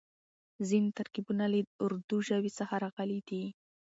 [0.67, 3.43] ځينې ترکيبونه له اردو ژبې څخه راغلي دي.